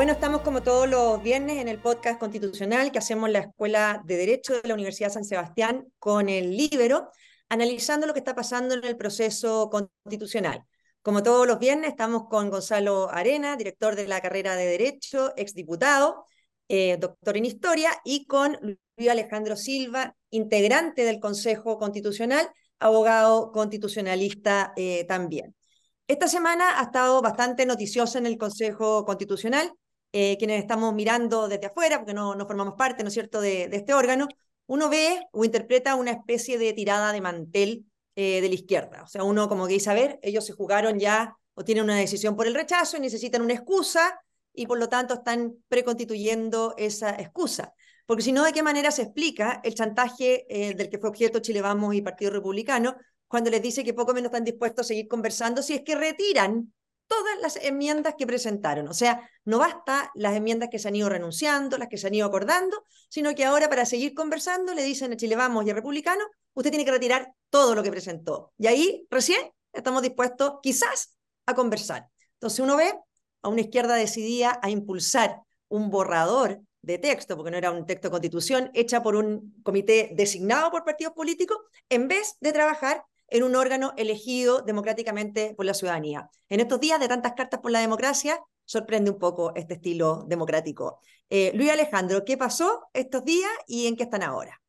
[0.00, 4.16] Bueno, estamos como todos los viernes en el podcast constitucional que hacemos la Escuela de
[4.16, 7.10] Derecho de la Universidad San Sebastián con el Libero,
[7.50, 10.64] analizando lo que está pasando en el proceso constitucional.
[11.02, 16.24] Como todos los viernes, estamos con Gonzalo Arena, director de la carrera de Derecho, exdiputado,
[16.68, 22.48] eh, doctor en Historia, y con Luis Alejandro Silva, integrante del Consejo Constitucional,
[22.78, 25.54] abogado constitucionalista eh, también.
[26.08, 29.70] Esta semana ha estado bastante noticiosa en el Consejo Constitucional,
[30.12, 33.94] eh, quienes estamos mirando desde afuera, porque no, formamos parte, ¿no es cierto?, de, este
[33.94, 34.28] órgano,
[34.66, 37.86] uno ve o interpreta una especie de tirada de mantel
[38.16, 39.02] eh, de la izquierda.
[39.02, 42.46] O sea, uno como que dice, ellos se jugaron ya o tienen una decisión por
[42.46, 44.20] el rechazo y necesitan una excusa
[44.52, 47.74] y por lo tanto están preconstituyendo esa excusa.
[48.06, 51.38] Porque si no, ¿de qué manera se explica el chantaje eh, del que fue objeto
[51.38, 52.96] Chile Vamos y Partido Republicano
[53.28, 56.72] cuando les dice que poco menos están dispuestos a seguir conversando si es que retiran
[57.10, 58.86] todas las enmiendas que presentaron.
[58.86, 62.14] O sea, no basta las enmiendas que se han ido renunciando, las que se han
[62.14, 65.74] ido acordando, sino que ahora para seguir conversando le dicen a Chile Vamos y a
[65.74, 68.52] Republicano, usted tiene que retirar todo lo que presentó.
[68.58, 72.06] Y ahí recién estamos dispuestos quizás a conversar.
[72.34, 72.94] Entonces uno ve
[73.42, 78.06] a una izquierda decidida a impulsar un borrador de texto, porque no era un texto
[78.06, 81.58] de constitución, hecha por un comité designado por partidos políticos,
[81.88, 86.28] en vez de trabajar en un órgano elegido democráticamente por la ciudadanía.
[86.48, 91.00] En estos días de tantas cartas por la democracia, sorprende un poco este estilo democrático.
[91.28, 94.60] Eh, Luis Alejandro, ¿qué pasó estos días y en qué están ahora?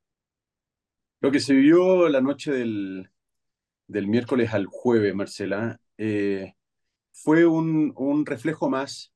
[1.20, 3.10] Lo que se vio la noche del,
[3.88, 6.56] del miércoles al jueves, Marcela, eh,
[7.12, 9.14] fue un, un, reflejo más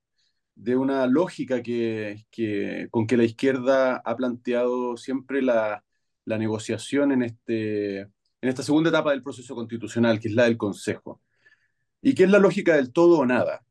[0.54, 5.84] de una lógica que, que, con que la izquierda ha planteado siempre la,
[6.26, 8.08] la negociación en este
[8.46, 11.20] en esta segunda etapa del proceso constitucional, que es la del Consejo,
[12.00, 13.66] y que es la lógica del todo o nada.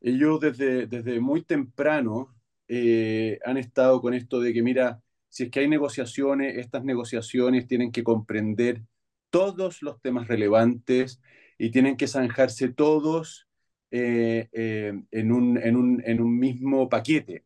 [0.00, 2.34] Ellos desde, desde muy temprano
[2.68, 7.66] eh, han estado con esto de que, mira, si es que hay negociaciones, estas negociaciones
[7.66, 8.80] tienen que comprender
[9.28, 11.20] todos los temas relevantes
[11.58, 13.46] y tienen que zanjarse todos
[13.90, 17.44] eh, eh, en, un, en, un, en un mismo paquete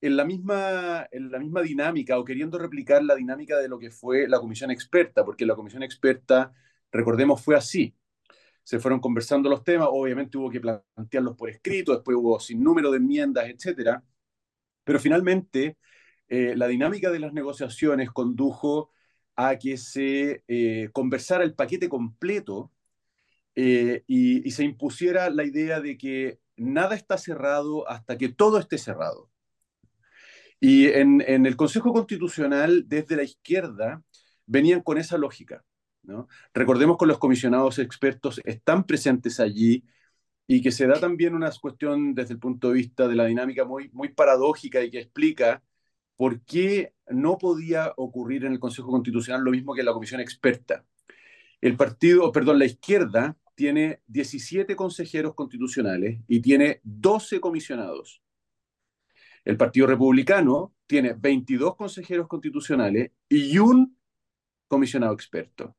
[0.00, 3.90] en la, misma, en la misma dinámica o queriendo replicar la dinámica de lo que
[3.90, 6.52] fue la comisión experta, porque la comisión experta,
[6.90, 7.94] recordemos, fue así.
[8.62, 12.90] Se fueron conversando los temas, obviamente hubo que plantearlos por escrito, después hubo sin número
[12.90, 14.04] de enmiendas, etcétera,
[14.84, 15.78] pero finalmente
[16.28, 18.92] eh, la dinámica de las negociaciones condujo
[19.36, 22.72] a que se eh, conversara el paquete completo
[23.54, 28.58] eh, y, y se impusiera la idea de que nada está cerrado hasta que todo
[28.58, 29.29] esté cerrado.
[30.60, 34.02] Y en, el Consejo Constitucional, desde la izquierda,
[34.46, 35.64] venían con esa lógica.
[36.02, 36.28] ¿no?
[36.52, 39.84] Recordemos que los comisionados expertos están presentes allí
[40.46, 43.64] y que se da también una cuestión desde el punto de vista de la dinámica
[43.64, 45.62] muy, muy paradójica y que explica
[46.16, 50.20] por qué no podía ocurrir en el Consejo Constitucional lo mismo que en la comisión
[50.20, 50.84] experta.
[51.60, 58.22] El partido, perdón, la izquierda tiene 17 consejeros constitucionales y tiene 12 comisionados.
[59.44, 63.96] El Partido Republicano tiene 22 consejeros constitucionales y un
[64.68, 65.76] comisionado experto.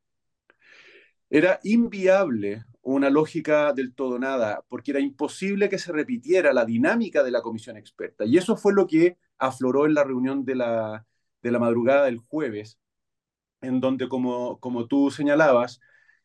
[1.29, 7.23] Era inviable una lógica del todo nada, porque era imposible que se repitiera la dinámica
[7.23, 8.25] de la comisión experta.
[8.25, 11.05] Y eso fue lo que afloró en la reunión de la,
[11.41, 12.79] de la madrugada del jueves,
[13.61, 15.79] en donde, como, como tú señalabas,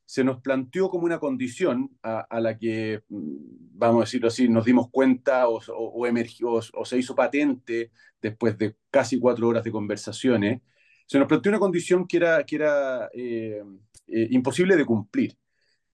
[0.06, 3.36] se nos planteó como una condición a, la que, mm,
[3.74, 7.90] vamos a decirlo así, nos dimos cuenta o, emergió, o, se hizo patente
[8.22, 10.62] después de casi cuatro horas de conversaciones,
[11.06, 13.62] se nos planteó una condición que era, que era eh,
[14.06, 15.36] eh, imposible de cumplir,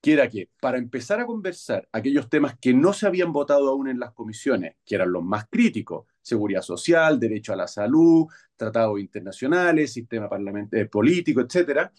[0.01, 3.89] que era que para empezar a conversar aquellos temas que no se habían votado aún
[3.89, 9.01] en las comisiones, que eran los más críticos, seguridad social, derecho a la salud, tratados
[9.01, 11.93] internacionales, sistema parlamentario, político, etcétera,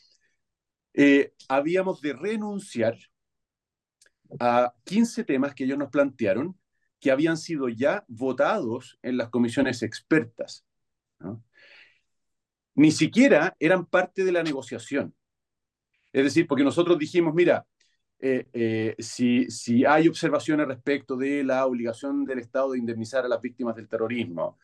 [0.93, 2.97] eh, habíamos de renunciar
[4.39, 6.57] a 15 temas que ellos nos plantearon
[6.99, 10.65] que habían sido ya votados en las comisiones expertas.
[12.75, 15.13] Ni siquiera eran parte de la negociación.
[16.13, 17.65] Es decir, porque nosotros dijimos, mira,
[18.19, 23.27] eh, eh, si, si, hay observaciones respecto de la obligación del Estado de indemnizar a
[23.27, 24.57] las víctimas del terrorismo,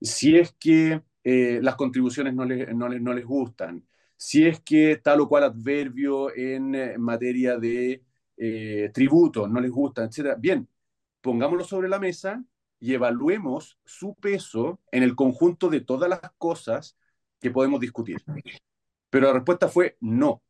[0.00, 3.84] si es que las contribuciones no, no, no les gustan,
[4.22, 8.04] si es que tal o cual adverbio en, eh, materia de
[8.36, 10.36] eh, tributo no les gusta, etc.
[10.38, 10.68] Bien,
[11.20, 12.44] pongámoslo sobre la mesa
[12.78, 16.96] y evaluemos su peso en el conjunto de todas las cosas
[17.40, 18.22] que podemos discutir.
[19.10, 20.42] Pero la respuesta fue no.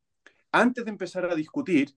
[0.53, 1.97] Antes de empezar a discutir,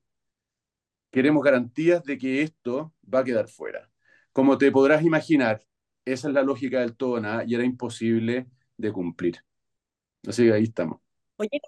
[1.12, 3.90] queremos garantías de que esto va a quedar fuera.
[4.32, 5.66] como te podrás imaginar,
[6.06, 8.48] esa es la lógica del todo nada y era imposible
[8.78, 9.44] de cumplir.
[10.28, 11.05] Así que ahí estamos.
[11.38, 11.62] Oye,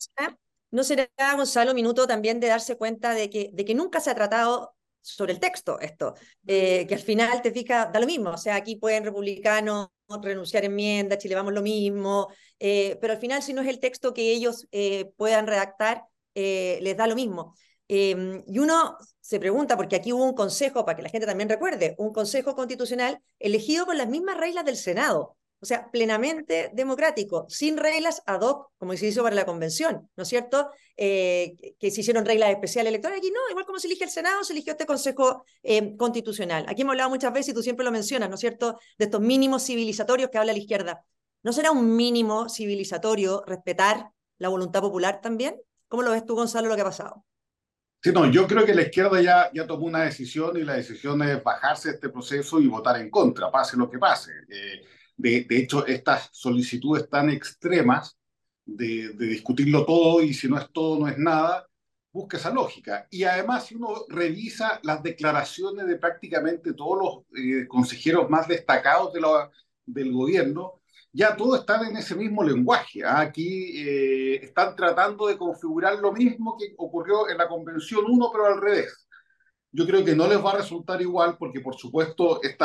[0.72, 4.16] ¿no será, Gonzalo, minuto también de darse cuenta de que, de que nunca se ha
[4.16, 6.16] tratado sobre el texto esto,
[6.46, 9.88] eh, que al final te fijas, da lo mismo, o sea, aquí pueden republicanos
[10.22, 12.28] renunciar enmiendas, Chile vamos lo mismo,
[12.60, 16.04] eh, pero al final si no es el texto que ellos eh, puedan redactar,
[16.36, 17.56] les da lo mismo.
[17.88, 21.50] Em, y uno se pregunta, porque aquí hubo un consejo, para que la gente también
[21.50, 25.36] recuerde, un consejo constitucional elegido con las mismas reglas del Senado.
[25.60, 30.24] O sea, plenamente democrático, sin reglas ad hoc, como se hizo para la convención, ¿no
[30.24, 30.70] es cierto?
[30.96, 33.22] Eh, que se hicieron reglas especiales electorales.
[33.22, 36.66] Aquí no, igual como se elige el Senado, se eligió este Consejo eh, Constitucional.
[36.68, 39.20] Aquí hemos hablado muchas veces, y tú siempre lo mencionas, ¿no es cierto?, de estos
[39.20, 41.04] mínimos civilizatorios que habla la izquierda.
[41.42, 45.60] ¿No será un mínimo civilizatorio respetar la voluntad popular también?
[45.88, 47.26] ¿Cómo lo ves tú, Gonzalo, lo que ha pasado?
[48.04, 51.20] Sí, no, yo creo que la izquierda ya, ya tomó una decisión y la decisión
[51.24, 54.32] es bajarse de este proceso y votar en contra, pase lo que pase.
[54.50, 54.84] Eh,
[55.18, 58.18] de, hecho, estas solicitudes tan extremas
[58.66, 61.68] de, discutirlo todo y si no es todo, no es nada,
[62.12, 63.08] busca esa lógica.
[63.10, 69.14] Y además, si uno revisa las declaraciones de prácticamente todos los eh, consejeros más destacados
[69.14, 69.22] de
[69.86, 70.82] del gobierno,
[71.14, 73.04] ya todos están en ese mismo lenguaje.
[73.04, 73.22] ¿ah?
[73.22, 78.46] Aquí eh, están tratando de configurar lo mismo que ocurrió en la Convención 1, pero
[78.46, 79.08] al revés.
[79.72, 82.64] Yo creo que no les va a resultar igual porque, por supuesto, este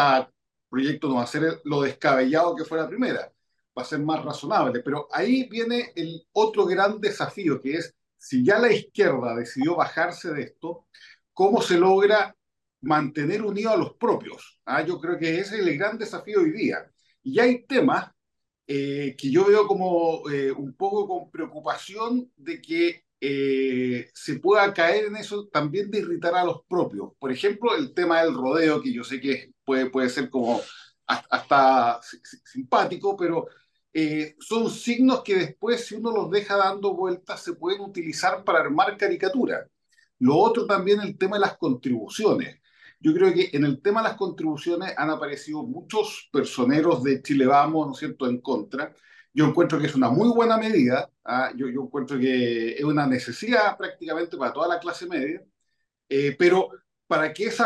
[0.72, 3.30] proyecto no va a ser lo descabellado que fue la primera,
[3.76, 4.80] va a ser más razonable.
[4.80, 10.32] Pero ahí viene el otro gran desafío, que es si ya la izquierda decidió bajarse
[10.32, 10.86] de esto,
[11.34, 12.34] ¿cómo se logra
[12.80, 14.60] mantener unido a los propios?
[14.64, 14.82] ¿Ah?
[14.82, 16.90] Yo creo que ese es el gran desafío hoy día.
[17.22, 18.10] Y hay temas
[18.66, 24.72] eh, que yo veo como eh, un poco con preocupación de que eh, se pueda
[24.72, 27.12] caer en eso también de irritar a los propios.
[27.18, 30.60] Por ejemplo, el tema del rodeo, que yo sé que puede, puede ser como
[31.06, 32.00] hasta,
[32.44, 33.46] simpático, pero
[34.40, 38.96] son signos que después, si uno los deja dando vueltas, se pueden utilizar para armar
[38.96, 39.68] caricatura.
[40.18, 42.60] Lo otro también el tema de las contribuciones.
[43.00, 47.46] Yo creo que en el tema de las contribuciones han aparecido muchos personeros de Chile
[47.46, 48.94] Vamos, ¿no es cierto?, en contra.
[49.34, 51.52] Yo encuentro que es una muy buena medida, ¿ah?
[51.56, 55.42] yo, yo, encuentro que es una necesidad prácticamente para toda la clase media,
[56.08, 56.70] eh, pero
[57.06, 57.62] para que ese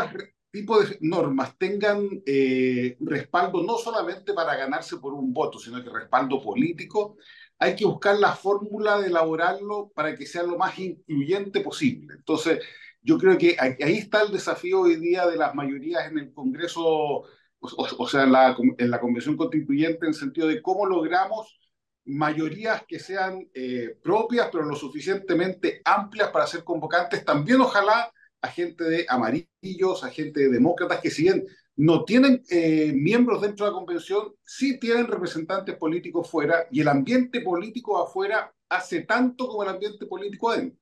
[0.57, 5.91] tipo de normas tengan eh, respaldo no solamente para ganarse por un voto, sino que
[5.91, 7.19] respaldo político,
[7.59, 12.15] hay que buscar la fórmula de elaborarlo para que sea lo más incluyente posible.
[12.17, 12.65] Entonces,
[13.03, 17.25] yo creo que ahí está el desafío hoy día de las mayorías en el Congreso,
[17.61, 21.61] o, sea, en la, en la, Convención Constituyente, en el sentido de cómo logramos
[22.07, 28.11] mayorías que sean eh, propias, pero lo suficientemente amplias para ser convocantes, también ojalá
[28.47, 31.47] a gente de amarillos, a gente de demócratas, que si bien
[31.77, 36.89] no tienen eh, miembros dentro de la convención, sí tienen representantes políticos fuera, y el
[36.89, 40.81] ambiente político afuera hace tanto como el ambiente político adentro.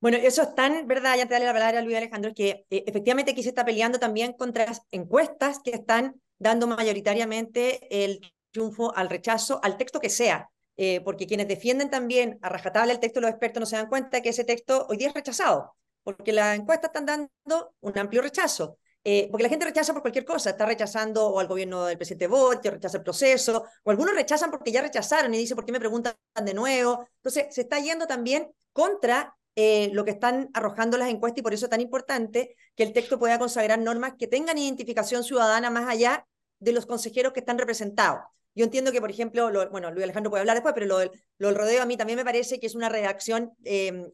[0.00, 2.84] Bueno, eso es tan verdad, ya te darle la palabra a Luis Alejandro, que eh,
[2.86, 8.20] efectivamente aquí se está peleando también contra encuestas que están dando mayoritariamente el
[8.50, 13.00] triunfo al rechazo, al texto que sea, eh, porque quienes defienden también a rajatabla el
[13.00, 16.32] texto, los expertos no se dan cuenta que ese texto hoy día es rechazado, porque
[16.32, 18.78] las encuestas están dando un amplio rechazo.
[19.04, 22.28] Eh, porque la gente rechaza por cualquier cosa, está rechazando o al gobierno del presidente
[22.28, 25.80] Boric, rechaza el proceso, o algunos rechazan porque ya rechazaron y dicen, ¿por qué me
[25.80, 27.08] preguntan de nuevo?
[27.16, 31.52] Entonces, se está yendo también contra eh, lo que están arrojando las encuestas y por
[31.52, 35.88] eso es tan importante que el texto pueda consagrar normas que tengan identificación ciudadana más
[35.88, 36.26] allá
[36.60, 38.22] de los consejeros que están representados.
[38.54, 41.52] Yo entiendo que, por ejemplo, bueno, Luis Alejandro puede hablar después, pero lo del, lo
[41.52, 44.10] rodeo a mí también me parece que es una redacción em,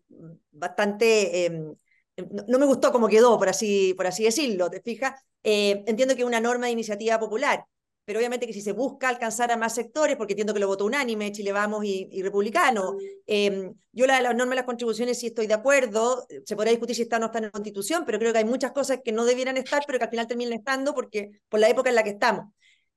[0.50, 1.46] bastante...
[1.46, 1.74] Em,
[2.48, 5.20] no, me gustó cómo quedó, por así, por así decirlo, ¿te fijas?
[5.42, 7.64] Eh, entiendo que es una norma de iniciativa popular,
[8.04, 10.84] pero obviamente que si se busca alcanzar a más sectores, porque entiendo que lo votó
[10.84, 15.46] unánime, Chile Vamos y, Republicano, eh, yo la, la norma de las contribuciones sí estoy
[15.46, 18.32] de acuerdo, se podrá discutir si está o no está en la Constitución, pero creo
[18.32, 21.30] que hay muchas cosas que no debieran estar, pero que al final terminan estando porque,
[21.48, 22.46] por la época en la que estamos.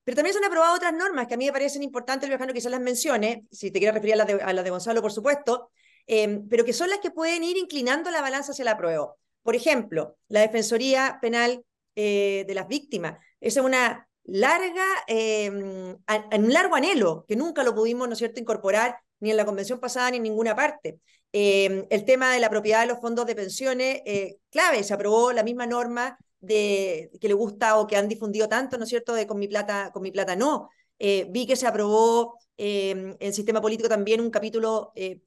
[0.04, 2.72] Pero también se han aprobado otras normas que a mí me parecen importantes, Alejandro, quizás
[2.72, 5.70] las mencione, si te quieres referir a las de, de Gonzalo, por supuesto,
[6.06, 9.14] eh, pero que son las que pueden ir inclinando la balanza hacia la prueba.
[9.42, 13.18] Por ejemplo, la Defensoría Penal eh, de las Víctimas.
[13.40, 18.40] Esa es una larga, em, un largo anhelo, que nunca lo pudimos, ¿no es cierto?,
[18.40, 20.98] incorporar ni en la convención pasada ni en ninguna parte.
[21.32, 25.32] Em, el tema de la propiedad de los fondos de pensiones, eh, clave, se aprobó
[25.32, 29.14] la misma norma de, que le gusta o que han difundido tanto, ¿no es cierto?,
[29.14, 30.68] de con mi plata, con mi plata no.
[30.98, 35.22] Eh, vi que se aprobó em, en sistema político también un capítulo, eh,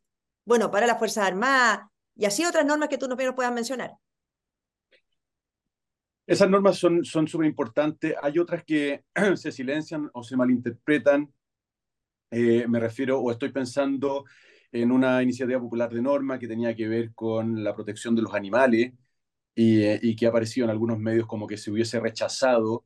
[0.46, 3.94] bueno, para las Fuerzas Armadas, y así otras normas que tú nos puedas mencionar.
[6.28, 8.16] Esas normas son súper importantes.
[8.22, 9.04] Hay otras que
[9.36, 11.32] se silencian o se malinterpretan.
[12.32, 14.26] Eh, me refiero o estoy pensando
[14.72, 18.34] en una iniciativa popular de norma que tenía que ver con la protección de los
[18.34, 18.94] animales
[19.56, 22.86] y, eh, y que ha aparecido en algunos medios como que se hubiese rechazado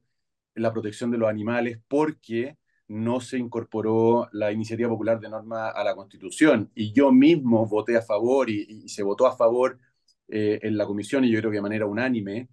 [0.56, 2.58] la protección de los animales porque
[2.90, 6.72] no se incorporó la iniciativa popular de norma a la Constitución.
[6.76, 9.80] Y yo mismo voté a favor y, se votó a favor
[10.28, 12.50] eh, en la comisión, y yo creo que de manera unánime,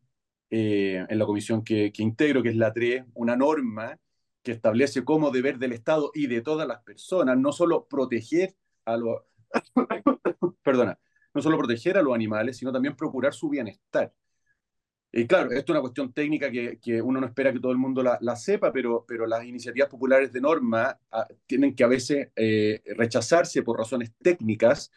[0.50, 3.98] eh, en la comisión que, que, integro, que es la 3, una norma
[4.42, 8.54] que establece como deber del Estado y de todas las personas, no solo proteger
[8.84, 9.22] a los,
[10.62, 10.98] perdona,
[11.36, 14.12] no solo proteger a los animales, sino también procurar su bienestar.
[15.12, 17.78] Y claro, esto es una cuestión técnica que, que uno no espera que todo el
[17.78, 22.28] mundo la, sepa, pero, pero las iniciativas populares de norma ah, tienen que a veces
[22.36, 24.90] eh, rechazarse por razones técnicas.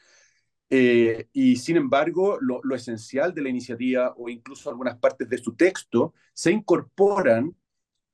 [0.70, 5.38] Eh, y sin embargo, lo, lo, esencial de la iniciativa o incluso algunas partes de
[5.38, 7.56] su texto se incorporan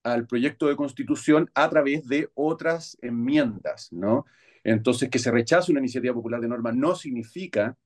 [0.04, 4.26] al proyecto de constitución a través de otras enmiendas, ¿no?
[4.64, 7.78] Entonces, que se rechace una iniciativa popular de norma no significa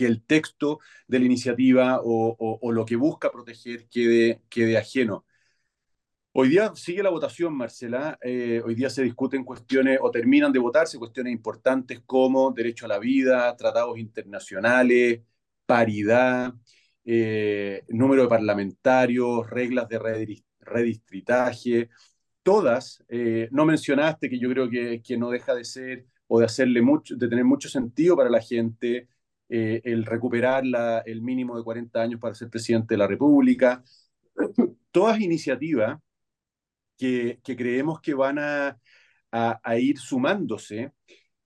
[0.00, 5.26] que el texto de la iniciativa o, lo que busca proteger quede, quede ajeno.
[6.32, 8.18] Hoy día sigue la votación, Marcela.
[8.22, 12.88] Eh, hoy día se discuten cuestiones o terminan de votarse cuestiones importantes como derecho a
[12.88, 15.20] la vida, tratados internacionales,
[15.66, 16.54] paridad,
[17.04, 19.98] eh, número de parlamentarios, reglas de
[20.60, 21.90] redistritaje.
[22.42, 26.46] Todas, eh, no mencionaste que yo creo que, que no deja de ser o de
[26.46, 29.08] hacerle mucho, de tener mucho sentido para la gente,
[29.50, 33.82] eh, el recuperar la, el mínimo de 40 años para ser presidente de la República,
[34.92, 35.98] todas iniciativas
[36.96, 38.78] que, que creemos que van a,
[39.32, 40.92] a, ir sumándose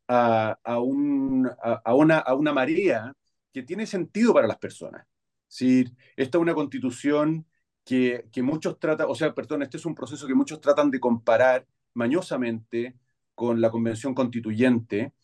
[0.08, 3.12] a, a, un, a, una, a una marea
[3.52, 5.06] que tiene sentido para las personas.
[5.48, 5.84] Si
[6.16, 7.46] esta es una constitución
[7.84, 11.00] que, que muchos tratan, o sea, perdón, este es un proceso que muchos tratan de
[11.00, 12.96] comparar mañosamente
[13.34, 15.14] con la convención constituyente,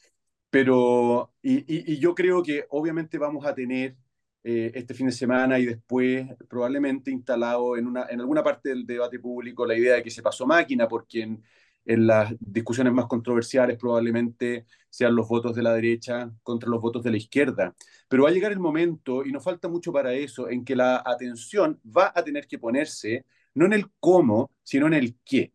[0.51, 3.97] pero, y, yo creo que obviamente vamos a tener
[4.43, 8.87] eh, este fin de semana y después probablemente instalado en, una, en alguna parte del
[8.87, 11.43] debate público la idea de que se pasó máquina, porque en,
[11.85, 17.03] en las discusiones más controversiales probablemente sean los votos de la derecha contra los votos
[17.03, 17.75] de la izquierda.
[18.09, 21.03] Pero va a llegar el momento, y nos falta mucho para eso, en que la
[21.05, 25.53] atención va a tener que ponerse no en el cómo, sino en el qué.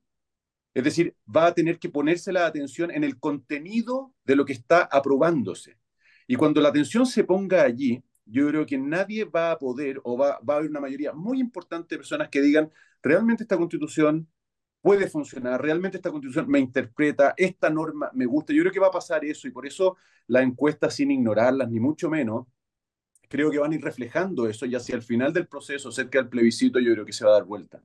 [0.75, 4.51] Es decir, va a tener que ponerse la atención en el contenido de lo que
[4.53, 5.77] está aprobándose.
[6.27, 10.17] Y cuando la atención se ponga allí, yo creo que nadie va a poder o
[10.17, 14.27] va, a haber una mayoría muy importante de personas que digan, realmente esta constitución
[14.82, 18.51] puede funcionar, realmente esta constitución me interpreta, esta norma me gusta.
[18.53, 19.96] Yo creo que va a pasar eso y por eso
[20.27, 22.48] la encuesta, sin ignorarlas, ni mucho menos,
[23.29, 26.29] creo que van a ir reflejando eso y hacia el final del proceso, cerca del
[26.29, 27.82] plebiscito, yo creo que se va a dar vuelta.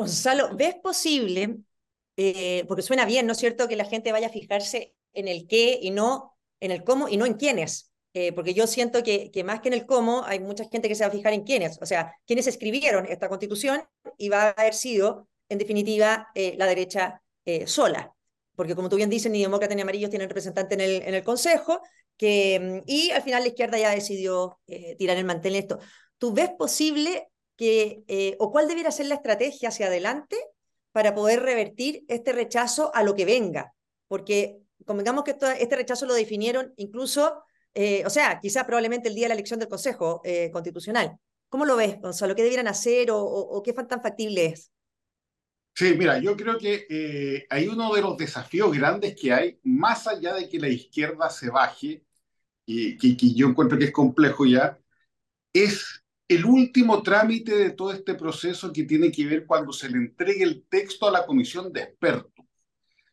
[0.00, 1.58] Gonzalo, ¿ves posible,
[2.16, 5.46] eh, porque suena bien, ¿no es cierto?, que la gente vaya a fijarse en el
[5.46, 7.92] qué y no en el cómo y no en quiénes.
[8.14, 10.94] Eh, porque yo siento que, que, más que en el cómo, hay mucha gente que
[10.94, 13.82] se va a fijar en quiénes, o sea, quiénes escribieron esta constitución
[14.16, 17.22] y va a haber sido, en definitiva, eh, la derecha
[17.66, 18.14] sola.
[18.54, 21.82] Porque como tú bien dices, ni demócratas ni amarillos tienen representante en el, Consejo,
[22.16, 24.60] que, y al final la izquierda ya decidió
[24.98, 25.78] tirar el mantel en esto.
[26.16, 27.29] ¿Tú ves posible
[27.60, 30.36] eh, o cuál debiera ser la estrategia hacia adelante
[30.92, 33.74] para poder revertir este rechazo a lo que venga.
[34.08, 39.24] Porque convengamos que este rechazo lo definieron incluso, eh, o sea, quizás probablemente el día
[39.24, 41.16] de la elección del Consejo eh, Constitucional.
[41.48, 42.34] ¿Cómo lo ves, Gonzalo?
[42.34, 44.70] ¿Qué debieran hacer o, o, qué tan factible es?
[45.74, 50.34] Sí, mira, yo creo que hay uno de los desafíos grandes que hay, más allá
[50.34, 52.04] de que la izquierda se baje,
[52.66, 54.78] y que yo encuentro que es complejo ya,
[55.52, 55.99] es
[56.30, 60.44] el último trámite de todo este proceso que tiene que ver cuando se le entregue
[60.44, 62.46] el texto a la comisión de expertos.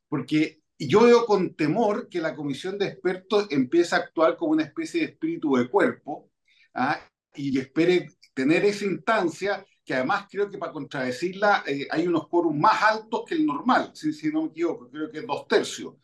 [0.08, 4.66] Porque yo veo con temor que la comisión de expertos empiece a actuar como una
[4.66, 6.30] especie de espíritu de cuerpo
[6.76, 7.00] ¿ah?
[7.34, 12.60] y espere tener esa instancia que además creo que para contradecirla eh, hay unos quórum
[12.60, 15.96] más altos que el normal, si, si, no me equivoco, creo que dos tercios,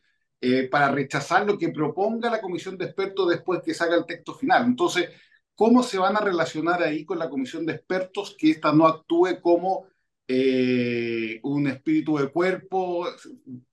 [0.41, 4.33] eh, para rechazar lo que proponga la comisión de expertos después que salga el texto
[4.33, 4.65] final.
[4.65, 5.09] Entonces,
[5.55, 9.39] ¿Cómo se van a relacionar ahí con la comisión de expertos que ésta no actúe
[9.41, 9.87] como
[10.27, 13.07] eh, un espíritu de cuerpo,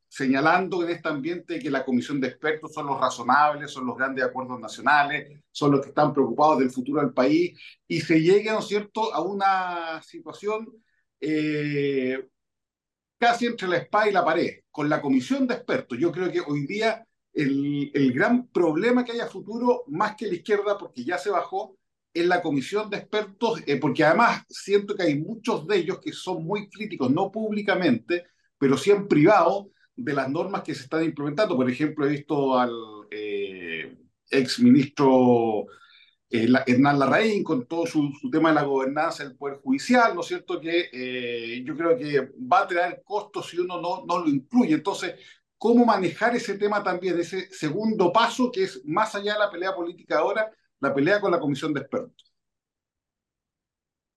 [0.08, 4.24] señalando en este ambiente que la comisión de expertos son los razonables, son los grandes
[4.24, 8.58] acuerdos nacionales, son los que están preocupados del futuro del país, y se llegue, ¿no
[8.58, 10.68] es cierto?, a una situación
[11.20, 12.26] eh,
[13.18, 15.98] casi entre la espada y la pared, con la comisión de expertos.
[15.98, 20.76] Yo creo que hoy día el, gran problema que haya futuro, más que la izquierda,
[20.78, 21.76] porque ya se bajó,
[22.12, 26.12] en la comisión de expertos, eh, porque además siento que hay muchos de ellos que
[26.12, 28.24] son muy críticos, no públicamente,
[28.58, 29.70] pero sí en privado,
[30.00, 31.56] de las normas que se están implementando.
[31.56, 32.72] Por ejemplo, he visto al
[33.10, 33.96] eh,
[34.30, 35.66] ex ministro
[36.28, 40.26] eh, Hernán Larraín con todo su, tema de la gobernanza del Poder Judicial, ¿no es
[40.26, 40.60] cierto?
[40.60, 44.74] Que eh, yo creo que va a traer costos si uno no, no lo incluye.
[44.74, 45.14] Entonces,
[45.60, 49.74] ¿cómo manejar ese tema también, ese segundo paso que es más allá de la pelea
[49.74, 50.50] política ahora,
[50.80, 52.32] la pelea con la comisión de expertos.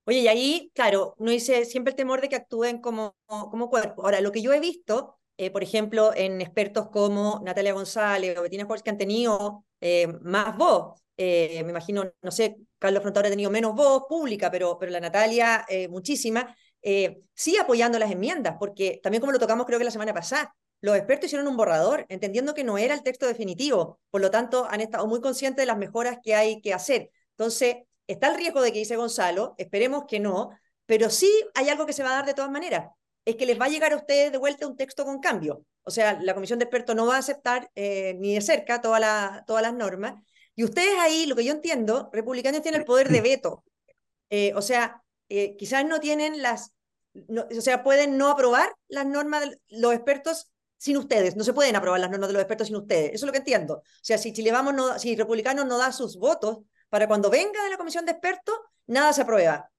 [0.05, 4.03] Oye, y ahí, claro, uno dice siempre el temor de que actúen como, como cuerpo.
[4.03, 8.41] Ahora, lo que yo he visto, eh, por ejemplo, en expertos como Natalia González o
[8.41, 13.27] Bettina Jorge, que han tenido eh, más voz, eh, me imagino, no sé, Carlos Frontador
[13.27, 16.55] ha tenido menos voz pública, pero, pero la Natalia muchísima,
[17.33, 20.97] sí apoyando las enmiendas, porque también como lo tocamos creo que la semana pasada, los
[20.97, 24.81] expertos hicieron un borrador, entendiendo que no era el texto definitivo, por lo tanto han
[24.81, 27.09] estado muy conscientes de las mejoras que hay que hacer.
[27.37, 30.49] Entonces, está el riesgo de que dice Gonzalo, esperemos que no,
[30.85, 32.89] pero sí hay algo que se va a dar de todas maneras,
[33.23, 35.65] es que les va a llegar a ustedes de vuelta un texto con cambio.
[35.83, 38.99] O sea, la comisión de expertos no va a aceptar eh, ni de cerca todas
[39.47, 40.21] las normas.
[40.53, 43.63] Y ustedes ahí, lo que yo entiendo, republicanos tienen el poder de veto.
[44.29, 46.73] Eh, o sea, eh, quizás no tienen las,
[47.29, 50.52] o sea, pueden no aprobar las normas, de los expertos
[50.83, 51.37] sin ustedes.
[51.37, 53.13] No se pueden aprobar las normas de los expertos sin ustedes.
[53.13, 53.75] Eso es lo que entiendo.
[53.75, 56.59] O sea, si Chile Vamos no, si Republicanos no da sus votos
[56.89, 58.53] para cuando venga de la comisión de expertos,
[58.87, 59.69] nada se aprueba.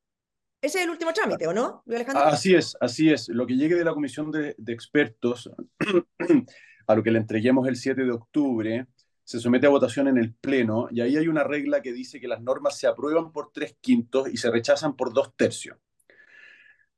[0.62, 2.24] Ese es el último trámite, ¿o no, Alejandro?
[2.24, 3.28] Así es, así es.
[3.28, 5.50] Lo que llegue de la comisión de, de expertos,
[6.86, 8.86] a lo que le entreguemos el 7 de octubre,
[9.24, 12.28] se somete a votación en el Pleno y ahí hay una regla que dice que
[12.28, 15.76] las normas se aprueban por tres quintos y se rechazan por dos tercios.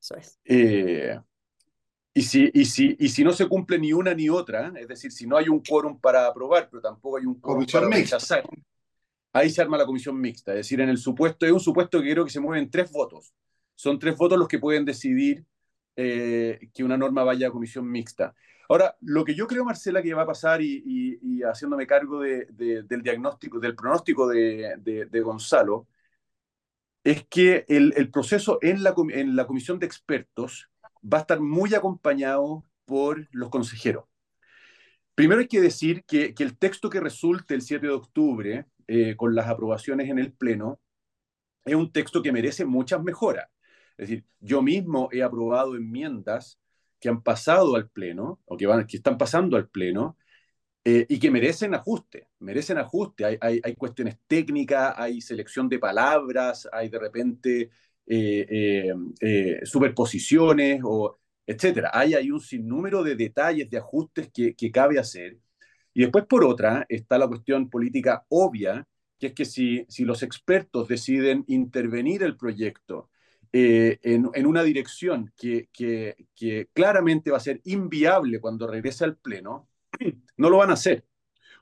[0.01, 0.39] Eso es.
[0.45, 1.19] Eh,
[2.17, 5.13] y si, y, si, y si no se cumple ni una ni otra, es decir,
[5.13, 8.43] si no hay un quórum para aprobar, pero tampoco hay un quórum para rechazar,
[9.35, 10.53] ahí se arma la comisión mixta.
[10.53, 13.35] Es decir, en el supuesto, es un supuesto que creo que se mueven tres votos.
[13.75, 15.45] Son tres votos los que pueden decidir
[15.95, 18.35] eh, que una norma vaya a comisión mixta.
[18.71, 22.47] Ahora, lo que yo creo, Marcela, que va a pasar, y, y, haciéndome cargo de,
[22.49, 25.87] del diagnóstico, del pronóstico de, de Gonzalo,
[27.05, 30.71] es que el, el proceso en la, en la comisión de expertos
[31.13, 34.05] va a estar muy acompañado por los consejeros.
[35.15, 39.35] Primero hay que decir que, el texto que resulte el 7 de octubre, eh, con
[39.35, 40.81] las aprobaciones en el Pleno,
[41.65, 43.49] es un texto que merece muchas mejoras.
[43.97, 46.61] Es decir, yo mismo he aprobado enmiendas
[47.01, 50.17] que han pasado al Pleno, o que, van, que están pasando al Pleno,
[50.85, 53.39] eh, y que merecen ajuste, merecen ajuste.
[53.41, 57.71] Hay, cuestiones técnicas, hay selección de palabras, hay de repente
[58.07, 61.91] eh, eh, eh, superposiciones, o etcétera.
[61.93, 65.39] Hay, hay un sinnúmero de detalles, de ajustes que, que cabe hacer.
[65.95, 68.87] Y después, por otra, está la cuestión política obvia,
[69.19, 73.11] que es que si, si los expertos deciden intervenir el proyecto
[73.53, 79.17] en, en, una dirección que, que, que, claramente va a ser inviable cuando regrese al
[79.17, 79.69] Pleno,
[80.37, 81.07] no lo van a hacer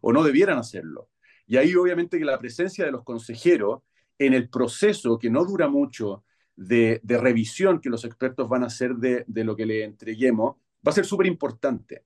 [0.00, 1.10] o no debieran hacerlo.
[1.46, 3.82] Y ahí obviamente que la presencia de los consejeros
[4.18, 6.24] en el proceso, que no dura mucho,
[6.56, 10.94] de, revisión que los expertos van a hacer de, lo que le entreguemos, va a
[10.94, 12.04] ser súper importante.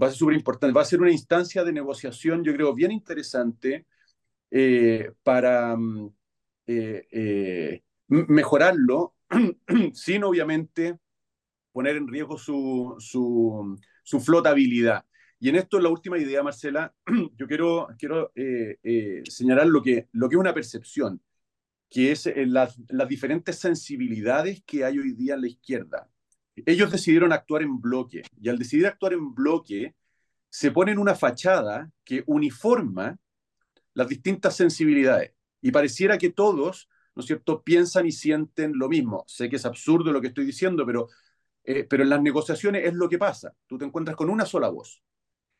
[0.00, 0.74] Va a ser súper importante.
[0.74, 3.86] Va a ser una instancia de negociación, yo creo, bien interesante
[4.50, 6.14] eh, para mm,
[6.66, 9.14] eh, eh, mejorarlo,
[9.94, 10.98] sin obviamente
[11.72, 15.04] poner en riesgo su, su, flotabilidad.
[15.40, 16.94] Y en esto, la última idea, Marcela,
[17.36, 18.32] yo quiero, quiero
[19.24, 21.20] señalar lo que, lo que es una percepción
[21.94, 26.10] que es eh, las, las diferentes sensibilidades que hay hoy día en la izquierda.
[26.66, 29.94] Ellos decidieron actuar en bloque y al decidir actuar en bloque
[30.50, 33.16] se ponen una fachada que uniforma
[33.92, 39.22] las distintas sensibilidades y pareciera que todos, ¿no es cierto?, piensan y sienten lo mismo.
[39.28, 41.06] Sé que es absurdo lo que estoy diciendo, pero,
[41.62, 43.54] eh, pero en las negociaciones es lo que pasa.
[43.68, 45.00] Tú te encuentras con una sola voz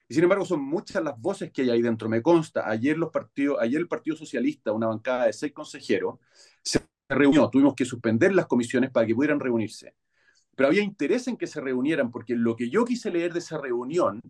[0.08, 2.08] y sin embargo, son muchas las voces que hay ahí dentro.
[2.08, 6.18] Me consta, ayer, los partidos, ayer el Partido Socialista, una bancada de seis consejeros,
[6.62, 7.48] se reunió.
[7.48, 9.94] Tuvimos que suspender las comisiones para que pudieran reunirse.
[10.54, 13.58] Pero había interés en que se reunieran, porque lo que yo quise leer de esa
[13.58, 14.20] reunión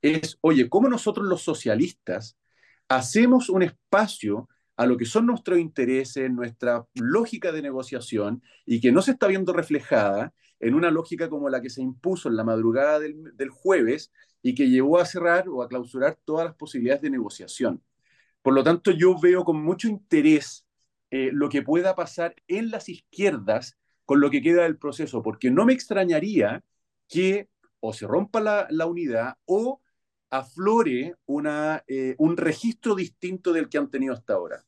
[0.00, 2.38] es, oye, ¿cómo nosotros los socialistas
[2.88, 8.90] hacemos un espacio a lo que son nuestros intereses, nuestra lógica de negociación, y que
[8.90, 12.44] no se está viendo reflejada en una lógica como la que se impuso en la
[12.44, 17.10] madrugada del, jueves, y que llevó a cerrar o a clausurar todas las posibilidades de
[17.10, 17.82] negociación.
[18.42, 20.66] Por lo tanto, yo veo con mucho interés
[21.10, 25.50] eh, lo que pueda pasar en las izquierdas con lo que queda del proceso, porque
[25.50, 26.64] no me extrañaría
[27.08, 27.48] que
[27.80, 29.80] o se rompa la, la unidad o
[30.30, 34.64] aflore una, eh, un registro distinto del que han tenido hasta ahora.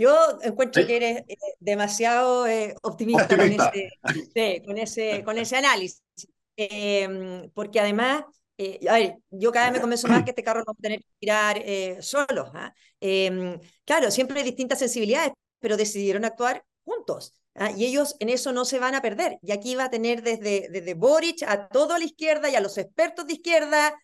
[0.00, 6.02] Yo encuentro que eres eh, demasiado eh, optimista, Con, ese, con, ese, análisis,
[6.56, 8.24] em, porque además,
[8.56, 10.80] eh, a ver, yo cada vez me convenzo más que este carro no va a
[10.82, 11.62] tener que tirar
[12.02, 12.50] solo.
[12.54, 12.72] ¿ah?
[12.98, 17.34] Em, claro, siempre hay distintas sensibilidades, pero decidieron actuar juntos.
[17.54, 17.70] ¿ah?
[17.70, 19.38] Y ellos en eso no se van a perder.
[19.42, 22.60] Y aquí va a tener desde, desde Boric a todo a la izquierda y a
[22.62, 23.94] los expertos de izquierda,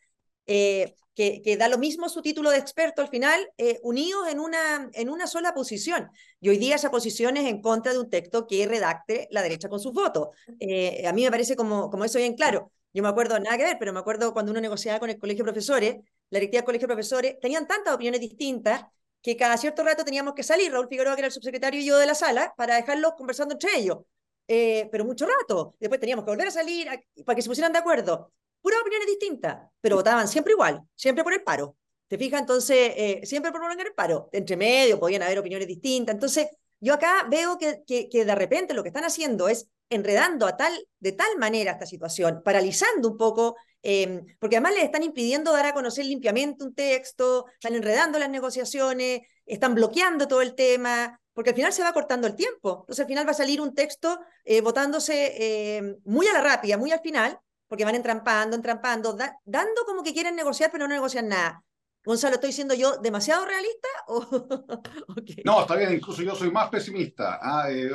[0.47, 4.39] eh, que, que, da lo mismo su título de experto al final, eh, unidos en
[4.39, 6.11] una, en una sola posición.
[6.41, 9.69] Y hoy día esa posición es en contra de un texto que redacte la derecha
[9.71, 10.29] con sus votos.
[10.61, 12.71] Eh, a mí me parece como, como eso bien claro.
[12.93, 15.45] Yo me acuerdo, nada que ver, pero me acuerdo cuando uno negociaba con el colegio
[15.45, 15.97] de profesores,
[16.31, 18.85] la directiva del colegio de profesores, tenían tantas opiniones distintas
[19.23, 21.99] que cada cierto rato teníamos que salir, Raúl Figueroa, que era el subsecretario, y yo
[21.99, 23.99] de la sala, para dejarlos conversando entre ellos.
[24.47, 25.75] pero mucho rato.
[25.81, 26.89] Después teníamos que volver a salir
[27.25, 28.33] para que se pusieran de acuerdo
[28.67, 31.77] puras opiniones distintas, pero votaban siempre igual, siempre por el paro.
[32.09, 32.41] ¿Te fijas?
[32.41, 34.29] Entonces, eh, siempre por prolongar el paro.
[34.33, 36.17] Entre medio podían haber opiniones distintas.
[36.17, 36.49] Entonces,
[36.81, 40.73] yo acá veo que, que, de repente lo que están haciendo es enredando a tal,
[40.99, 45.67] de tal manera esta situación, paralizando un poco, em, porque además les están impidiendo dar
[45.67, 51.51] a conocer limpiamente un texto, están enredando las negociaciones, están bloqueando todo el tema, porque
[51.51, 52.79] al final se va cortando el tiempo.
[52.81, 56.77] Entonces al final va a salir un texto eh, votándose em, muy a la rápida,
[56.77, 61.29] muy al final, porque van entrampando, entrampando, dando como que quieren negociar, pero no negocian
[61.29, 61.65] nada.
[62.05, 63.89] Gonzalo, ¿estoy siendo yo demasiado realista?
[65.45, 67.39] No, está bien, incluso yo soy más pesimista.
[67.43, 67.91] Ah, eh,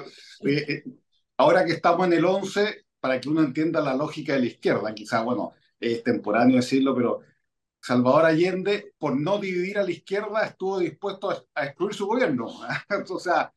[0.46, 0.84] eh, eh,
[1.38, 4.94] ahora que estamos en el 11, para que uno entienda la lógica de la izquierda,
[4.94, 7.22] quizás, bueno, es temporáneo decirlo, pero
[7.82, 12.48] Salvador Allende, por no dividir a la izquierda, estuvo dispuesto a, a excluir su gobierno.
[13.10, 13.54] o sea,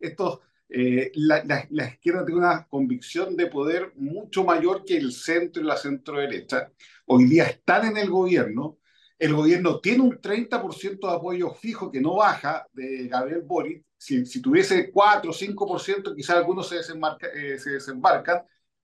[0.00, 5.62] estos eh, la, la, izquierda tiene una convicción de poder mucho mayor que el centro
[5.62, 6.70] y la centro derecha.
[7.06, 8.78] Hoy día están en el gobierno.
[9.18, 13.84] El gobierno tiene un 30% de apoyo fijo que no baja de Gabriel Boric.
[13.98, 18.42] Si, si tuviese 4 o 5%, quizás algunos se, eh, se desembarcan,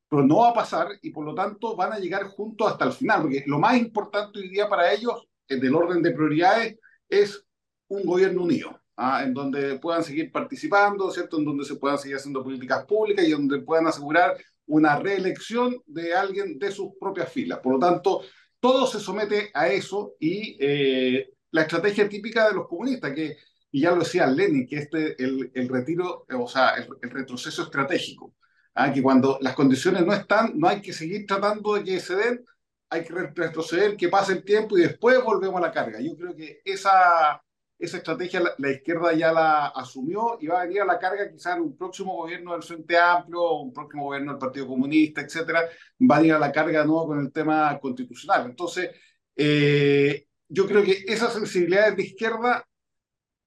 [0.08, 2.92] pero no va a pasar y por lo tanto van a llegar juntos hasta el
[2.92, 7.44] final, porque lo más importante hoy día para ellos, del orden de prioridades, es
[7.88, 8.80] un gobierno unido.
[8.98, 9.22] ¿Ah?
[9.24, 11.38] en donde puedan seguir participando, ¿cierto?
[11.38, 16.14] En donde se puedan seguir haciendo políticas públicas y donde puedan asegurar una reelección de
[16.14, 17.60] alguien de sus propias filas.
[17.60, 18.22] Por lo tanto,
[18.60, 23.36] todo se somete a eso y eh, la estrategia típica de los comunistas, que,
[23.70, 28.34] y ya lo decía Lenin, que este el, el retiro, o sea, el, retroceso estratégico,
[28.74, 28.92] ¿ah?
[28.92, 32.44] que cuando las condiciones no están, no hay que seguir tratando de que se den,
[32.90, 36.00] hay que retroceder, que pase el tiempo y después volvemos a la carga.
[36.00, 37.40] Yo creo que esa,
[37.78, 41.56] esa estrategia la, izquierda ya la asumió y va a venir a la carga quizás
[41.56, 45.68] en un próximo gobierno del Frente Amplio, un próximo gobierno del Partido Comunista, etcétera,
[46.10, 48.46] va a venir a la carga de nuevo con el tema constitucional.
[48.46, 48.90] Entonces,
[49.36, 52.66] eh, yo creo que esas sensibilidades de izquierda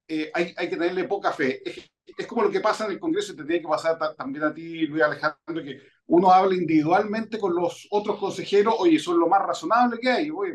[0.08, 1.60] eh, hay, hay, que tenerle poca fe.
[1.68, 4.44] Es, es, como lo que pasa en el Congreso y te tiene que pasar también
[4.44, 9.28] a ti, Luis Alejandro, que uno habla individualmente con los otros consejeros, oye, son lo
[9.28, 10.30] más razonable que hay.
[10.30, 10.54] Oye,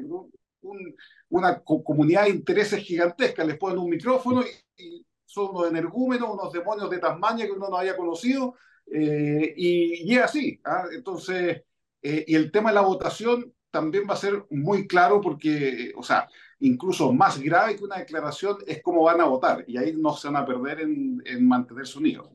[0.68, 0.96] un,
[1.30, 4.44] una comunidad de intereses gigantescas, les ponen un micrófono
[4.78, 10.16] y, son unos energúmenos, unos demonios de Tasmania que uno no había conocido, eh, y,
[10.16, 10.60] es así.
[10.64, 10.86] ¿ah?
[10.94, 11.64] Entonces,
[12.02, 16.02] eh, y el tema de la votación también va a ser muy claro porque, o
[16.02, 20.16] sea, incluso más grave que una declaración es cómo van a votar, y ahí no
[20.16, 22.30] se van a perder en, en mantenerse unidos.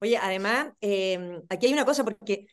[0.00, 2.46] Oye, además, eh, aquí hay una cosa, porque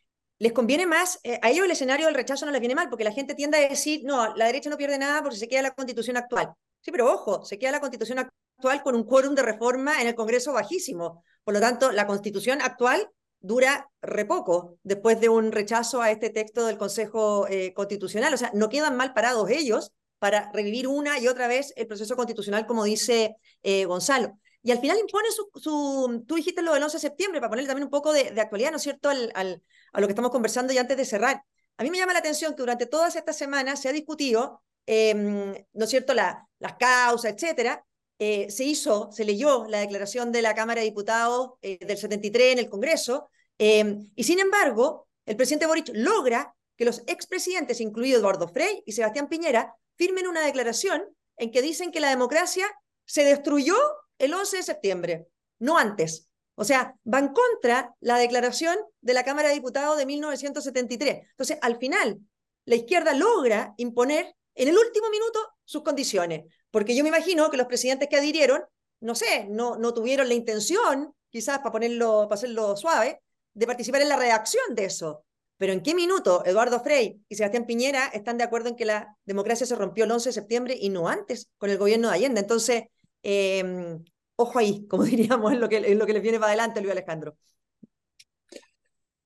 [0.46, 3.04] les conviene más, eh, a ellos el escenario del rechazo no les viene mal, porque
[3.04, 5.74] la gente tiende a decir, no, la derecha no pierde nada porque se queda la
[5.74, 6.54] constitución actual.
[6.82, 10.14] Sí, pero ojo, se queda la constitución actual con un quórum de reforma en el
[10.14, 11.24] Congreso bajísimo.
[11.44, 16.30] Por lo tanto, la constitución actual dura re poco después de un rechazo a este
[16.30, 18.32] texto del Consejo eh, Constitucional.
[18.32, 22.16] O sea, no quedan mal parados ellos para revivir una y otra vez el proceso
[22.16, 24.38] constitucional, como dice eh, Gonzalo.
[24.62, 27.68] Y al final impone su, su, tú dijiste lo del 11 de septiembre, para ponerle
[27.68, 29.64] también un poco de, de actualidad, ¿no es cierto?, al, al,
[29.96, 31.42] a lo que estamos conversando y antes de cerrar.
[31.78, 35.54] A mí me llama la atención que durante todas estas semanas se ha discutido, em,
[35.74, 37.86] ¿no es cierto?, la, las causas, etcétera.
[38.20, 42.54] Eh, se hizo, se leyó la declaración de la Cámara de Diputados eh, del 73
[42.54, 48.20] en el Congreso, em, y sin embargo, el presidente Boric logra que los expresidentes, incluido
[48.20, 51.04] Eduardo Frei y Sebastián Piñera, firmen una declaración
[51.38, 52.66] en que dicen que la democracia
[53.06, 53.76] se destruyó
[54.18, 55.28] el 11 de septiembre,
[55.60, 56.25] no antes.
[56.56, 61.28] O sea, van contra la declaración de la Cámara de Diputados de 1973.
[61.32, 62.20] Entonces, al final,
[62.66, 67.58] la izquierda logra imponer en el último minuto sus condiciones, porque yo me imagino que
[67.58, 68.64] los presidentes que adhirieron,
[69.02, 73.22] no sé, no, no tuvieron la intención, quizás para ponerlo, para hacerlo suave,
[73.54, 75.26] de participar en la redacción de eso.
[75.58, 79.18] Pero ¿en qué minuto Eduardo Frei y Sebastián Piñera están de acuerdo en que la
[79.26, 82.42] democracia se rompió el 11 de septiembre y no antes con el gobierno de Allende?
[82.42, 82.84] Entonces,
[83.28, 84.04] Em,
[84.36, 86.92] ojo ahí, como diríamos, en lo que, en lo que les viene para adelante, Luis
[86.92, 87.38] Alejandro.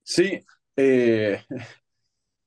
[0.03, 0.43] Sí,
[0.75, 1.43] eh,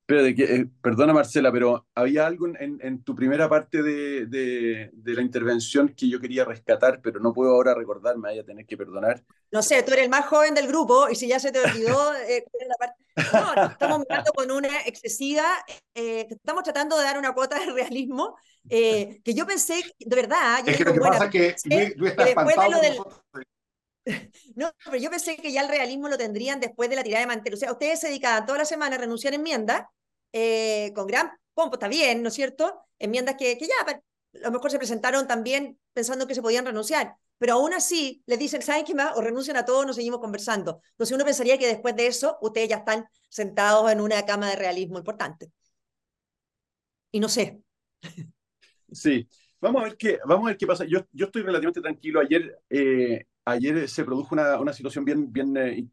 [0.09, 6.09] eh, perdona Marcela, pero había algo en, tu primera parte de, de, la intervención que
[6.09, 9.25] yo quería rescatar, pero no puedo ahora recordar, me vaya a tener que perdonar.
[9.53, 12.15] No sé, tú eres el más joven del grupo y si ya se te olvidó,
[12.29, 13.05] eh, la parte...
[13.33, 18.37] no, estamos mirando con una excesiva, estamos tratando de dar una cuota de realismo
[18.69, 21.31] que yo pensé, de verdad, es que lo que pasa es
[21.63, 22.99] que, Luis, está espantado del...
[24.55, 27.27] No, pero yo pensé que ya el realismo lo tendrían después de la tirada de
[27.27, 27.55] mantel.
[27.55, 29.85] O sea, ustedes se dedicaban toda la semana a renunciar a enmiendas
[30.33, 32.83] eh, con gran pompo, está bien, ¿no es cierto?
[32.99, 34.01] Enmiendas que, que ya a
[34.45, 38.63] lo mejor se presentaron también pensando que se podían renunciar, pero aún así les dicen,
[38.63, 39.17] ¿saben qué más?
[39.17, 40.81] O renuncian a todo, nos seguimos conversando.
[40.93, 44.55] Entonces uno pensaría que después de eso ustedes ya están sentados en una cama de
[44.55, 45.51] realismo importante.
[47.11, 47.61] Y no sé.
[48.93, 49.27] Sí,
[49.61, 50.85] vamos a ver qué, vamos a ver qué pasa.
[50.85, 52.21] Yo, yo estoy relativamente tranquilo.
[52.21, 55.89] Ayer eh, ayer se produjo una, una situación bien, bien eh,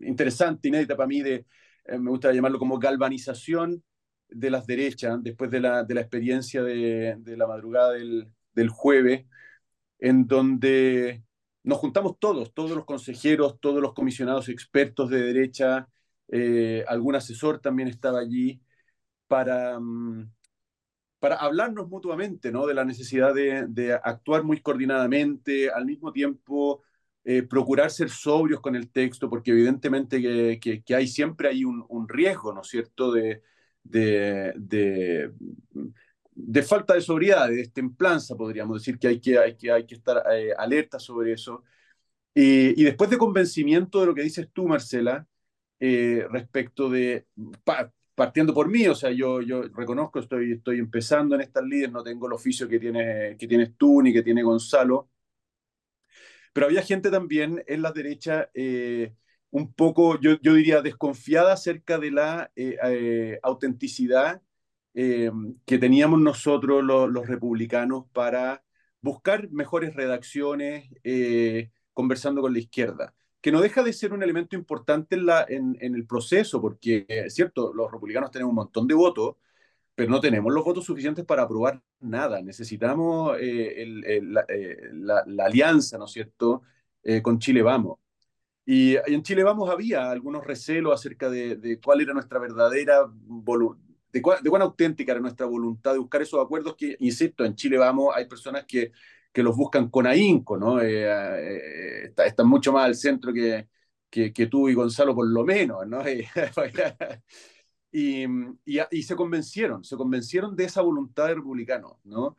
[0.00, 1.44] interesante, inédita para mí, de,
[1.84, 3.82] eh, me gusta llamarlo como galvanización
[4.28, 8.68] de las derechas, después de la, de la experiencia de, de la madrugada del, del,
[8.68, 9.26] jueves,
[10.00, 11.22] en donde
[11.62, 15.88] nos juntamos todos, todos los consejeros, todos los comisionados expertos de derecha,
[16.28, 18.60] eh, algún asesor también estaba allí,
[19.28, 19.78] para...
[19.80, 20.30] Mm,
[21.20, 22.66] para hablarnos mutuamente ¿no?
[22.66, 26.82] de la necesidad de, actuar muy coordinadamente, al mismo tiempo
[27.24, 32.08] eh, procurar ser sobrios con el texto, porque evidentemente que, que, hay siempre hay un,
[32.08, 33.42] riesgo, ¿no es cierto?, de,
[33.84, 35.30] de,
[36.62, 40.22] falta de sobriedad, de templanza, podríamos decir que hay que, hay que, hay que estar
[40.32, 41.64] eh, alerta sobre eso.
[42.34, 45.26] Y, después de convencimiento de lo que dices tú, Marcela,
[45.80, 47.26] eh, respecto de,
[48.14, 52.02] partiendo por mí, o sea, yo, yo reconozco, estoy, estoy empezando en estas líderes, no
[52.02, 55.08] tengo el oficio que, tiene, que tienes tú ni que tiene Gonzalo,
[56.52, 59.14] pero había gente también en la derecha eh,
[59.50, 63.38] un poco, yo, yo, diría, desconfiada acerca de la eh,
[64.94, 65.30] eh,
[65.66, 68.62] que teníamos nosotros los, republicanos para
[69.00, 70.90] buscar mejores redacciones
[71.94, 75.76] conversando con la izquierda que no deja de ser un elemento importante en, la, en,
[75.80, 79.36] el proceso, porque es cierto, los republicanos tenemos un montón de votos,
[79.94, 82.42] pero no tenemos los votos suficientes para aprobar nada.
[82.42, 84.20] Necesitamos eh, eh,
[84.92, 86.62] la, alianza, ¿no es cierto?,
[87.02, 87.98] eh, con Chile Vamos.
[88.66, 94.22] Y, en Chile Vamos había algunos recelos acerca de, cuál era nuestra verdadera voluntad, de,
[94.42, 98.14] de cuán auténtica era nuestra voluntad de buscar esos acuerdos que, insisto, en Chile Vamos
[98.14, 98.92] hay personas que
[99.32, 100.80] que los buscan con ahínco, ¿no?
[100.80, 103.68] Eh, eh, están mucho más al centro que,
[104.10, 106.02] que, tú y Gonzalo, por lo menos, ¿no?
[107.92, 108.26] y,
[108.64, 112.36] y, se convencieron, se convencieron de esa voluntad de republicanos, ¿no?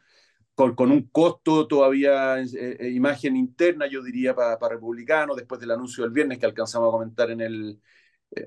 [0.53, 5.71] Con, con un costo todavía, eh, imagen interna, yo diría, para, para republicanos, después del
[5.71, 7.81] anuncio del viernes que alcanzamos a comentar en el,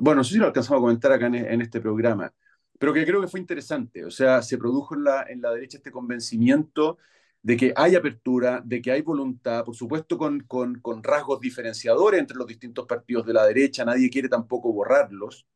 [0.01, 2.33] bueno, no sé si lo alcanzamos a comentar acá en, en, este programa,
[2.79, 5.79] pero que creo que fue interesante, o sea, se produjo en la, en la derecha
[5.79, 6.99] este convencimiento
[7.43, 12.21] de que hay apertura, de que hay voluntad, por supuesto con, con, con, rasgos diferenciadores
[12.21, 15.47] entre los distintos partidos de la derecha, nadie quiere tampoco borrarlos,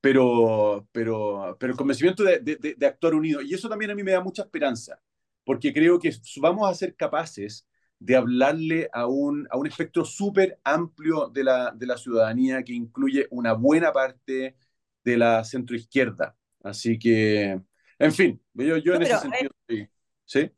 [0.00, 4.12] pero, pero, pero el convencimiento de, de, actuar unido, y eso también a mí me
[4.12, 5.00] da mucha esperanza,
[5.44, 7.66] porque creo que vamos a ser capaces
[7.98, 12.72] de hablarle a un, a un espectro súper amplio de la, de la ciudadanía que
[12.72, 14.56] incluye una buena parte
[15.06, 16.36] de la centroizquierda.
[16.64, 17.60] Así que,
[17.98, 19.50] en fin, yo, yo en ese sentido...
[20.24, 20.50] ¿Sí?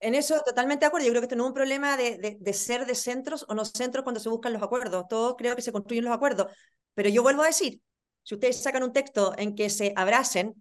[0.00, 1.06] En eso totalmente de acuerdo.
[1.06, 3.66] Yo creo que esto no es un problema de, de, ser de centros o no
[3.66, 5.06] centros cuando se buscan los acuerdos.
[5.08, 6.50] Todos creo que se construyen los acuerdos.
[6.94, 7.80] Pero yo vuelvo a decir,
[8.22, 10.54] si ustedes sacan un texto en que se abracen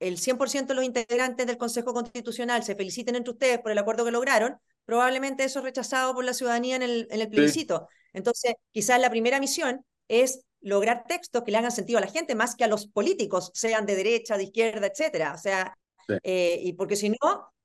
[0.00, 4.04] el 100% de los integrantes del Consejo Constitucional, se feliciten entre ustedes por el acuerdo
[4.04, 7.88] que lograron, probablemente eso es rechazado por la ciudadanía en el, en el plebiscito.
[8.14, 12.34] Entonces, quizás la primera misión es lograr textos que le hagan sentido a la gente,
[12.34, 15.34] más que a los políticos, sean de derecha, de izquierda, etcétera.
[15.34, 15.76] O sea,
[16.22, 17.16] eh, y porque si no,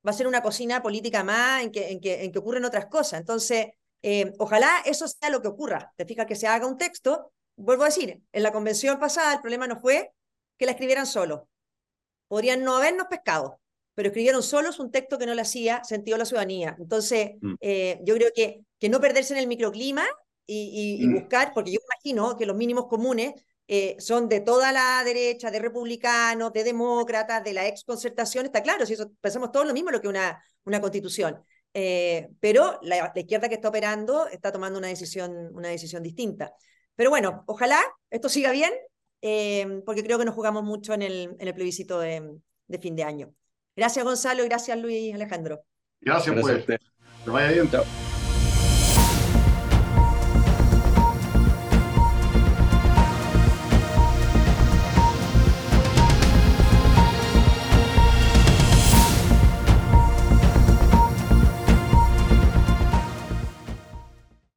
[0.06, 2.86] va a ser una cocina política más en que, en que, en que ocurren otras
[2.86, 3.20] cosas.
[3.20, 3.68] Entonces,
[4.02, 5.92] eh, ojalá eso sea lo que ocurra.
[5.96, 7.32] Te fijas que se haga un texto.
[7.56, 10.12] Vuelvo a decir, en la convención pasada el problema no fue
[10.58, 11.48] que la escribieran solo.
[12.28, 13.60] Podrían no habernos pescado,
[13.94, 16.76] pero escribieron solos un texto que no le hacía sentido a la ciudadanía.
[16.78, 17.54] Entonces, mm.
[17.60, 20.04] eh, yo creo que, que no perderse en el microclima
[20.46, 21.14] y, y, mm.
[21.14, 23.34] buscar, porque yo imagino que los mínimos comunes
[23.66, 28.84] eh, son de toda la derecha, de republicanos, de demócratas, de la exconcertación, está claro,
[28.84, 31.42] si eso pensamos todo lo mismo lo que una, una constitución.
[31.72, 36.52] Eh, pero la, izquierda que está operando está tomando una decisión, una decisión distinta.
[36.94, 37.80] Pero bueno, ojalá
[38.10, 38.72] esto siga bien,
[39.22, 42.94] eh, porque creo que nos jugamos mucho en el, en el plebiscito de, de, fin
[42.94, 43.34] de año.
[43.74, 45.64] Gracias Gonzalo y gracias Luis Alejandro.
[46.00, 46.80] Gracias, gracias pues.
[47.24, 47.70] Que vaya bien.
[47.70, 47.84] Chao.